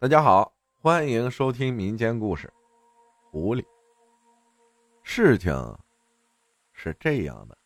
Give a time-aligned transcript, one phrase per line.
[0.00, 2.48] 大家好，欢迎收听民间故事
[3.30, 3.60] 《狐狸》。
[5.02, 5.52] 事情
[6.72, 7.58] 是这样的：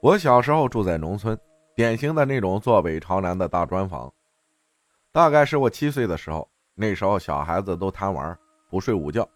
[0.00, 1.38] 我小时候住在农村，
[1.74, 4.10] 典型的那种坐北朝南的大砖房。
[5.12, 8.34] 大概是我七岁的时候，那时候小孩子都贪玩，
[8.70, 9.28] 不睡午觉。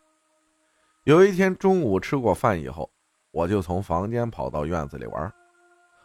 [1.03, 2.91] 有一天中午吃过饭以后，
[3.31, 5.31] 我就从房间跑到院子里玩，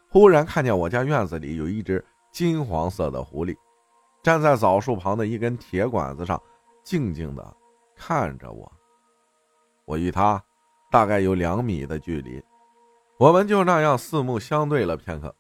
[0.09, 3.55] 忽然看见我家院子里有一只金黄色的狐狸。
[4.22, 6.42] 站在枣树旁的一根铁管子上，
[6.84, 7.55] 静静的
[7.96, 8.72] 看着我。
[9.86, 10.44] 我与他
[10.91, 12.44] 大概有两米的距离，
[13.18, 15.36] 我们就那样四目相对了片刻。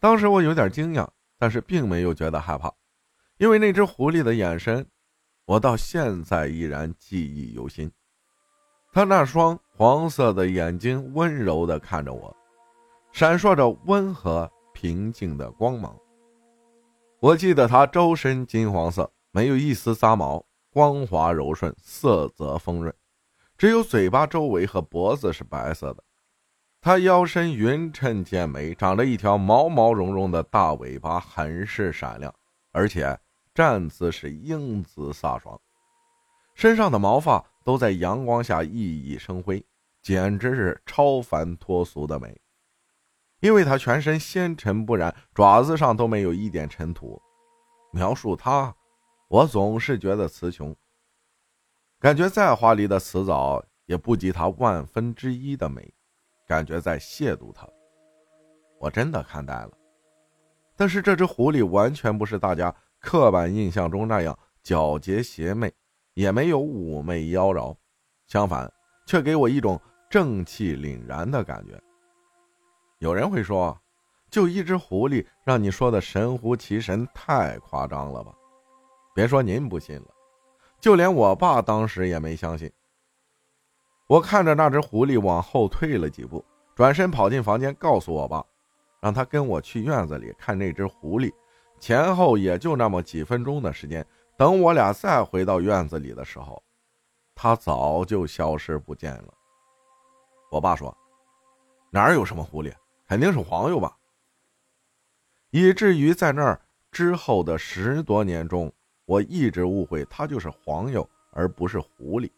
[0.00, 1.06] 当时我有点惊讶，
[1.38, 2.72] 但是并没有觉得害怕，
[3.38, 4.86] 因为那只狐狸的眼神，
[5.46, 7.90] 我到现在依然记忆犹新。
[8.92, 12.36] 他那双黄色的眼睛温柔的看着我，
[13.12, 15.96] 闪烁着温和平静的光芒。
[17.22, 22.92] 我记得它周身金黄色，没有一丝杂毛，光滑柔顺，色泽丰润。
[23.56, 26.02] 只有嘴巴周围和脖子是白色的。
[26.80, 32.34] 它腰身匀称健美，长着一条毛毛茸茸的大尾巴，很是闪亮，
[32.72, 33.16] 而且
[33.54, 35.56] 站姿是英姿飒爽。
[36.56, 39.64] 身上的毛发都在阳光下熠熠生辉，
[40.02, 42.36] 简直是超凡脱俗的美。
[43.42, 47.20] 因为它全身纤尘不染，爪子上都没有一点尘土。
[47.92, 48.72] 描述它，
[49.28, 50.74] 我总是觉得词穷。
[51.98, 55.92] 感觉再华丽的词藻也不及它万分之一的美，
[56.46, 57.68] 感觉在亵渎它。
[58.78, 59.72] 我真的看呆了。
[60.76, 65.72] 但是这只狐狸完全不是大家刻板印象中那样皎洁邪魅，
[66.14, 67.76] 也没有妩媚妖娆，
[68.28, 68.72] 相反，
[69.04, 71.76] 却给我一种正气凛然的感觉。
[73.02, 73.76] 有人会说，
[74.30, 78.32] 就一只狐狸，让你说的神乎其神，太夸张了吧？
[79.12, 80.06] 别说您不信了，
[80.78, 82.72] 就连我爸当时也没相信。
[84.06, 86.44] 我看着那只狐狸往后退了几步，
[86.76, 88.40] 转身跑进房间，告诉我爸，
[89.00, 91.28] 让他跟我去院子里看那只狐狸。
[91.80, 94.06] 前后也就那么几分钟的时间，
[94.36, 96.62] 等我俩再回到院子里的时候，
[97.34, 99.34] 它早就消失不见了。
[100.52, 100.96] 我爸说
[101.90, 102.72] ：“哪儿有什么狐狸？”
[103.12, 103.94] 肯定是黄油吧，
[105.50, 106.58] 以至于在那儿
[106.90, 108.72] 之后的十多年中，
[109.04, 112.30] 我一直误会它就是黄油，而不是狐狸。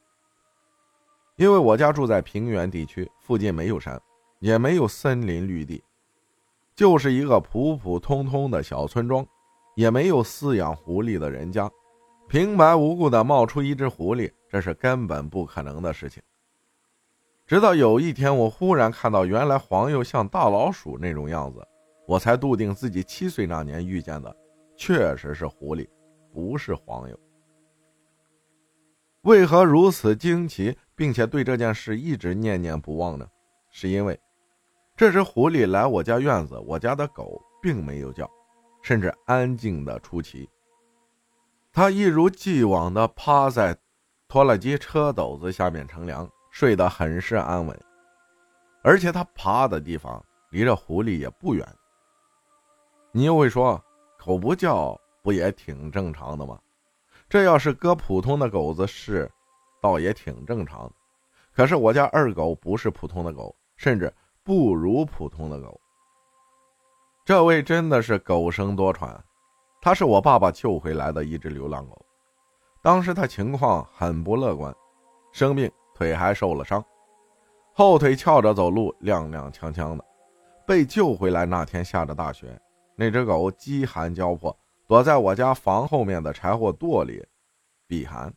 [1.37, 4.03] 因为我家住在平原地区，附近没有山，
[4.41, 5.81] 也没有森林绿地，
[6.75, 9.25] 就是一个普普通通的小村庄，
[9.77, 11.71] 也没有饲养狐狸的人家，
[12.27, 16.21] 平白无故的冒出一只狐狸，这是根本不可能的事情。
[17.47, 21.63] 直到有一天，我忽然看到，原来黄鼬像大老鼠那种样子，
[22.07, 24.35] 我才笃定自己七岁那年遇见的
[24.77, 25.87] 确实是狐狸，
[26.33, 27.15] 不是黄鼬。
[29.23, 33.29] 为何如此惊奇，并且对这件事一直念念不忘呢？
[33.71, 34.19] 是因为
[34.97, 38.31] 这只狐狸来我家院子，我家的狗并没有叫，
[38.83, 40.49] 甚至安静的出奇。
[41.71, 43.77] 它一如既往的趴在
[44.29, 46.27] 拖拉机车斗子下面乘凉。
[46.55, 47.77] 睡得很是安稳，
[48.81, 51.67] 而且他趴的地方离这狐狸也不远。
[53.11, 53.83] 你又会说，
[54.25, 56.57] 狗不叫不也挺正常的吗？
[57.29, 59.29] 这要是搁普通的狗子是，
[59.83, 60.89] 倒也挺正常。
[61.53, 65.81] 可是我家二狗不是普通的狗，甚至不如普通的狗。
[67.25, 69.19] 这位真的是狗生多舛，
[69.81, 72.07] 他是我爸爸救回来的一只流浪狗。
[72.81, 74.73] 当时他情况很不乐观，
[75.33, 75.69] 生病。
[75.95, 76.85] 腿还受了伤，
[77.73, 80.05] 后腿翘着走路，踉踉跄跄的。
[80.67, 82.61] 被救回来那天下着大雪，
[82.97, 84.57] 那只狗饥寒交迫，
[84.87, 87.25] 躲在我家房后面的柴火垛里
[87.87, 88.33] 避寒。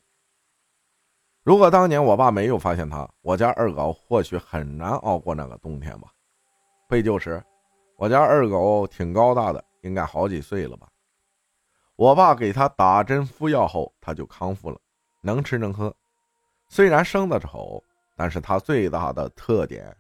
[1.44, 6.10] 如果当年我爸没有发现它，我家二狗或许很难熬过那个冬天吧。
[6.90, 7.42] 被救时，
[7.96, 10.90] 我家二狗挺高大的，应该好几岁了吧。
[11.96, 14.78] 我爸给它打针敷药后，它就康复了，
[15.22, 15.96] 能吃能喝。
[16.70, 17.84] 虽然生的丑，
[18.16, 19.96] 但是它最大的特点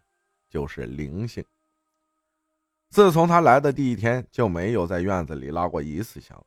[0.50, 1.44] 就是灵性。
[2.90, 6.42] 自从他来的第一天，就没有在院子里拉过一次香，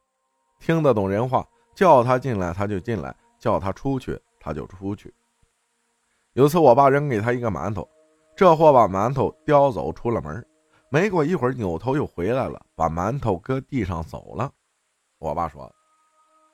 [0.58, 5.12] 听得懂人话，叫他进来他就进来，叫他出去他就出去。
[6.32, 7.86] 有次我爸扔给他一个馒头，
[8.34, 10.46] 这货把馒头叼走出了门，
[10.88, 14.50] 没过一会儿扭头又回来了，把馒头搁地上走了。
[15.18, 15.70] 我爸说：“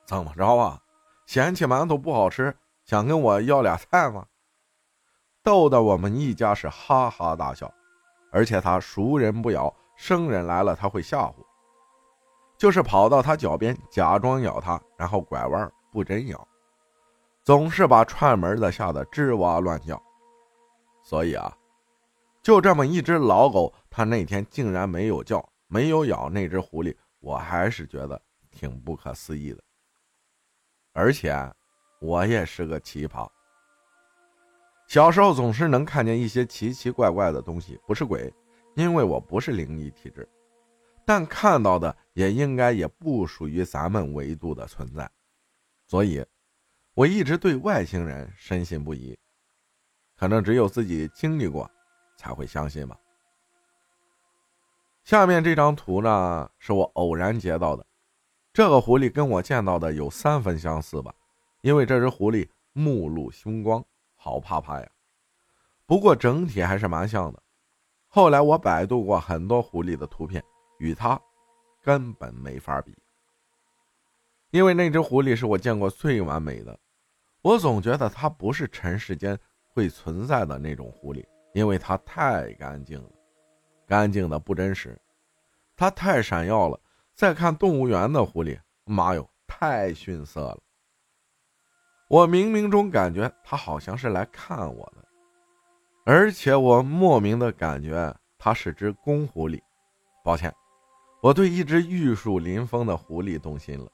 [0.05, 0.81] 怎么着啊？
[1.25, 2.53] 嫌弃馒头不好吃？”
[2.87, 4.25] 想跟我要俩菜吗？
[5.43, 7.71] 逗得我们一家是哈哈大笑。
[8.31, 11.35] 而且他熟人不咬，生人来了他会吓唬。
[12.57, 16.47] 就是跑到他脚边，假装咬他，然后拐弯不真咬，
[17.43, 20.01] 总是把串门的吓得吱哇乱叫。
[21.03, 21.55] 所以啊，
[22.41, 29.61] 就这么一只老狗，它那天竟然没有叫，没有咬那只狐狸，我还是觉得挺不可思议的。
[30.93, 31.33] 而且，
[31.99, 33.29] 我也是个奇葩。
[34.87, 38.33] 小时候总是能看见一些奇奇怪怪的东西，不是鬼，
[38.75, 40.27] 因为我不是灵异体质，
[41.05, 45.09] 但看到的也应该也不属于咱们维度的存在，
[45.87, 46.25] 所以，
[46.93, 49.17] 我一直对外星人深信不疑。
[50.15, 51.69] 可能只有自己经历过，
[52.15, 52.97] 才会相信吧。
[55.03, 57.85] 下面这张图呢，是我偶然截到的，
[58.51, 61.13] 这个狐狸跟我见到的有三分相似吧，
[61.67, 63.83] 因为这只狐狸目露凶光。
[64.15, 64.89] 好怕怕呀！
[65.85, 67.43] 不过整体还是蛮像的。
[68.07, 70.41] 后来我百度过很多狐狸的图片，
[70.79, 71.21] 与它
[71.83, 72.97] 根本没法比。
[74.51, 76.79] 因为那只狐狸是我见过最完美的，
[77.41, 79.37] 我总觉得它不是尘世间
[79.67, 83.09] 会存在的那种狐狸，因为它太干净了，
[83.85, 84.97] 干净的不真实。
[85.75, 86.79] 它太闪耀了。
[87.13, 90.59] 再看动物园的狐狸，妈哟，太逊色了。
[92.09, 95.05] 我冥冥中感觉他好像是来看我的，
[96.05, 99.61] 而且我莫名的感觉他是只公狐狸。
[100.23, 100.53] 抱歉，
[101.21, 103.91] 我对一只玉树临风的狐狸动心了。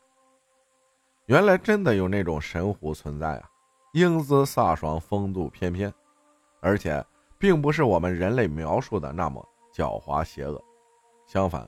[1.25, 3.49] 原来真的有那种神狐存在啊，
[3.93, 5.91] 英姿飒爽，风度翩翩，
[6.59, 7.03] 而且
[7.39, 9.43] 并不是我们人类描述的那么
[9.73, 10.63] 狡猾邪恶。
[11.25, 11.67] 相反，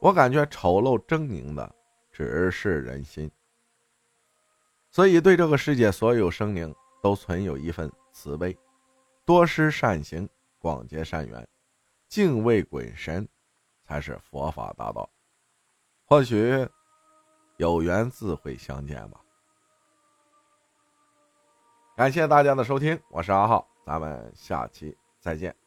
[0.00, 1.72] 我感觉丑陋狰狞的
[2.10, 3.30] 只是人心。
[4.92, 6.72] 所以，对这个世界所有生灵
[7.02, 8.54] 都存有一份慈悲，
[9.24, 10.28] 多施善行，
[10.58, 11.48] 广结善缘，
[12.08, 13.26] 敬畏鬼神，
[13.82, 15.08] 才是佛法大道。
[16.04, 16.68] 或许
[17.56, 19.18] 有缘自会相见吧。
[21.96, 25.61] 感谢大家的收听，我是阿浩，咱们下期再见。